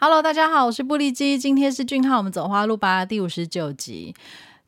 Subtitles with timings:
[0.00, 4.14] Hello，大家好，我是布利基，今天是俊浩，我们走花路吧第五十九集。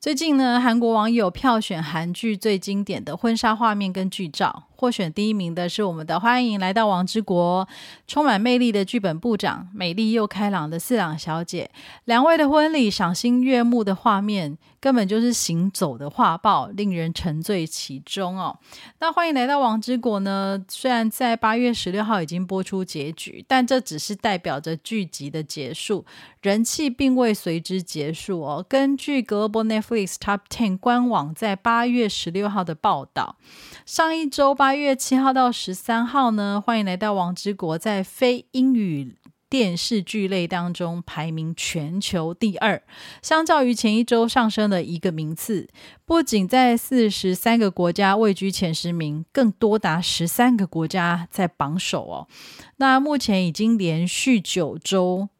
[0.00, 4.64] 最近呢，韩国网友票选韩剧最经典的婚纱画面跟剧照。
[4.80, 7.68] 获选第一名的是我们的欢迎来到王之国，
[8.06, 11.70] 充满魅力的剧本部长，美丽又开朗的四郎小姐，
[12.06, 18.58] 两位的婚礼赏心悦目的画面，根本就是行走的画报，令人沉醉其中哦。
[19.00, 20.58] 那欢迎来到王之国呢？
[20.66, 26.06] 虽然在八月十六号已经播出结局，但这只是代表着剧集的结束，
[26.40, 28.64] 人气并未随之结束哦。
[28.66, 33.36] 根据 Global Netflix Top Ten 官网在八月十六号的报道，
[33.84, 34.69] 上一周八。
[34.70, 39.16] 八月七号到十三号呢，欢迎来到王之国，在非英语
[39.48, 42.80] 电视剧类当中排名全球第二，
[43.20, 45.68] 相较于前一周上升了一个名次。
[46.04, 52.28] 不仅在四十三个国家位居前十名，更多达十三个国家在榜首哦。
[52.76, 55.30] 那目前已经连续九周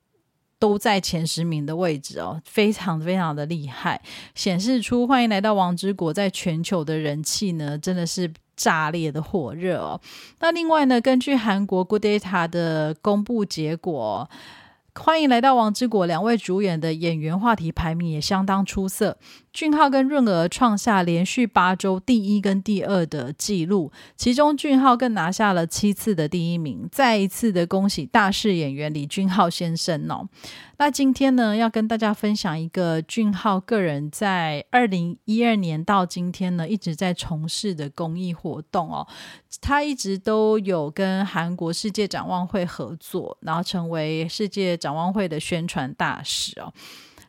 [0.61, 4.01] 都在前十名的位置哦，非常非常的厉害，
[4.37, 8.33] 显示出欢迎来到王之国在全球的人气呢，真的是。
[8.57, 9.99] 炸裂的火热哦！
[10.41, 14.29] 那另外呢，根据韩国 Good Data 的公布结果，
[14.95, 19.17] 欢迎来到王之国两位主演的演员话题排名也相当出色。
[19.53, 26.89] 俊浩跟润儿创下连续八周第一跟第二的纪录，其中俊浩更拿下了七次的第一名。
[26.93, 30.29] 再一次的恭喜大势演员李俊浩先生哦！
[30.79, 39.07] 那今天呢，要跟大家分享一个俊浩个人在二零一二年到今天呢一直在从事的公益活动哦。
[39.61, 46.73] 他一直都有跟韩国世界展望会合作，然后成为世界展望会的宣传大使哦。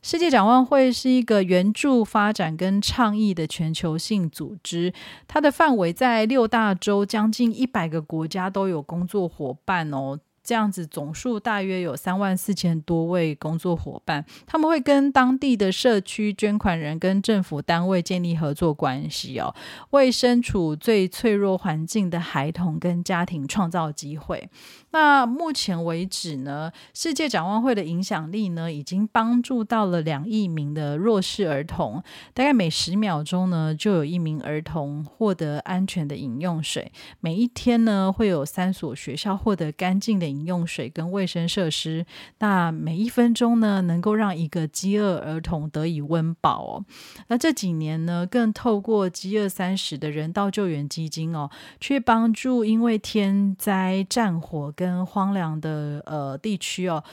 [0.04, 4.92] 世界展望会是一个援助发展跟倡议的全球性组织，
[5.28, 10.20] 它的范围在六大洲，将近一百个国家都有工作伙伴哦。
[10.44, 19.54] 这样子总数大约有三万四千多位工作伙伴，他们会跟当地的社区捐款人跟政府单位建立合作关系哦，
[19.92, 24.50] 为身处最脆弱环境的孩童跟家庭创造机会。
[24.94, 40.31] 那目前为止呢，世界展望会的影响力呢，已经帮助到了两亿名的弱势儿童，大概每十秒钟呢，就有一名儿童获得安全的饮用水，每一天呢，会有三所学校获得干净的。
[40.32, 42.06] 饮用水跟卫生设施，
[42.40, 46.86] 那每一分钟呢，能够让一个饥饿儿童得以温饱哦。
[47.28, 51.50] 那这几年呢，更透过饥饿三十的人道救援基金哦，
[51.80, 57.04] 去帮助因为天灾、战火跟荒凉的呃地区哦。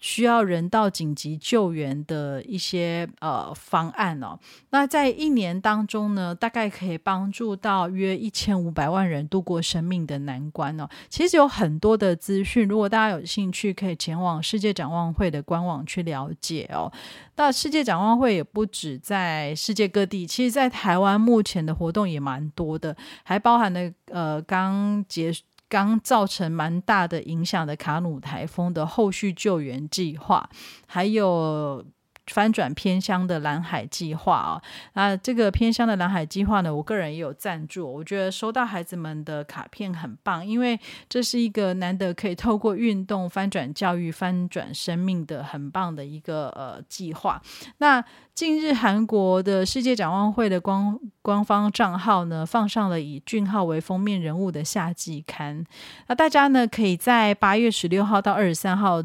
[0.00, 4.38] 需要人道紧急救援的一些呃方案哦，
[4.70, 10.88] 那在一年当中呢，大概可以帮助到约一千五百万人度过生命的难关哦。
[11.08, 16.92] 其实有很多的资讯，如果大家有兴趣，可以前往世界展望会的官网去了解哦。
[17.36, 23.80] 那世界展望会也不止在世界各地，其实在台湾目前的活动也蛮多的，还包含了
[24.10, 25.42] 呃刚结束。
[25.68, 30.48] 刚造成蛮大的影响的卡努台风的后续救援计划，
[30.86, 31.84] 还有。
[32.30, 34.62] 翻转偏乡的蓝海计划啊，
[34.92, 37.90] 那这个偏乡的蓝海计划呢，我个人也有赞助。
[37.90, 40.78] 我觉得收到孩子们的卡片很棒，因为
[41.08, 47.40] 这是一个难得可以透过运动翻转教育、翻转生命的很棒的一个呃计划。
[47.78, 55.64] 那近日韩国的世界展望会的官官方账号呢，放上了以俊浩为封面人物的夏季刊。
[56.06, 59.02] 那大家呢，可以在八月十六号到二十三号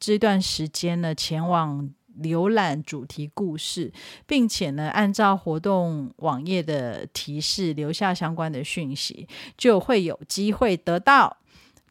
[0.00, 1.90] 这段时间呢，前往。
[2.22, 3.92] 浏览主题故事，
[4.26, 9.26] 并且呢，按照活动网页的提示留下相关的讯息，
[9.56, 11.36] 就会有机会得到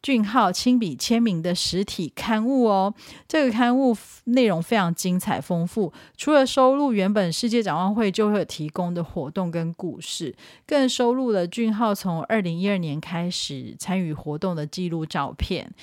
[0.01, 2.93] 俊浩亲笔签名的实体刊物哦。
[3.27, 3.95] 这个刊物
[4.25, 10.35] 内容非常精彩丰富，除了收录原本世界展望会就会提供的活动跟故事，
[10.67, 15.73] 更收录了俊浩从二零一二年开始参与活动的记录照片。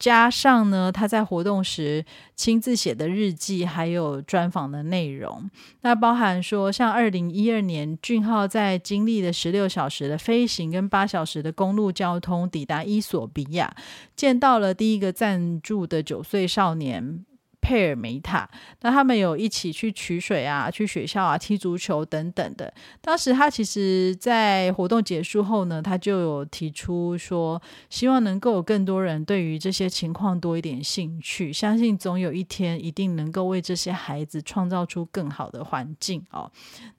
[0.00, 5.48] 加上呢，他在活动时亲自写的日记，还有专访的内容。
[5.82, 13.76] 那包含说，像二零一二年，俊浩在经历了十六小时的飞行跟八小时的公路交通，抵达伊索比亚，
[14.16, 17.26] 见到了第一个赞助的九岁少年。
[17.60, 18.48] 佩尔梅塔，
[18.80, 22.72] 那他们有一起去取水啊，去学校啊，踢足球等等的。
[23.00, 36.50] 当时他其实，在活动结束后呢，他就有提出说，希望能够有更多人对于这些情况多一点兴趣，相信总有一天一定能够为这些孩子创造出更好的环境哦。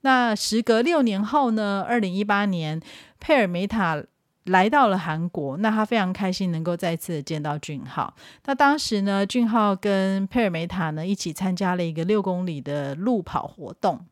[0.02, 2.80] 那时隔六年后呢，二零一八年，
[3.18, 4.02] 佩尔梅塔。
[4.44, 8.14] 来到了韩国，那他非常开心能够再次见到俊浩。
[8.44, 14.06] 那当时呢，俊浩跟佩尔梅塔呢一起参加了一个六公里的路跑活动。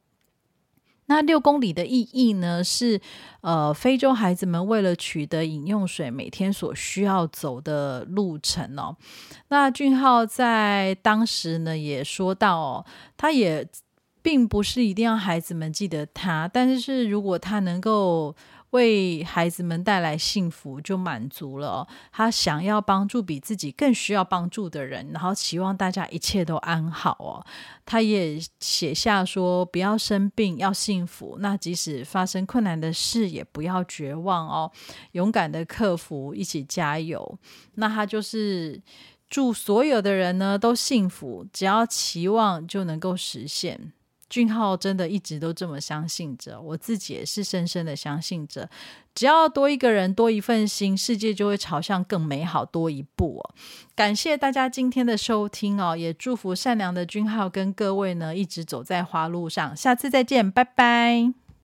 [1.07, 3.01] 那六公里的意义呢，是
[3.41, 8.97] 呃，非洲孩子们为了取得饮用水，每天所需要走的路程哦。
[9.49, 12.87] 那俊浩在当时呢也说到哦，
[13.17, 13.67] 他也
[14.23, 18.35] 并不是一定要孩子们记得他，但是如果他能够。
[18.71, 21.85] 为孩子们带来幸福就满足了。
[22.13, 27.45] 他想要帮助比自己更需要帮助的人，然后希望大家一切都安好哦。
[27.85, 31.37] 他也写下说：不要生病，要幸福。
[31.41, 34.71] 那即使发生困难的事，也不要绝望哦，
[35.13, 37.41] 勇敢的克服，一起加油。
[37.75, 38.81] 那他就是
[39.29, 43.93] 祝所有的人呢都幸福，只要期望就能够实现。
[44.31, 48.71] 俊浩真的一直都这么相信着，我自己也是深深的相信着，
[49.15, 53.55] 只要多一个人，多一份心，世界就会朝向更美好多一步哦。
[53.97, 59.77] 感谢大家今天的收听哦，也祝福善良的俊浩跟各位呢，一直走在花路上。
[59.77, 61.40] 下次再见，拜拜。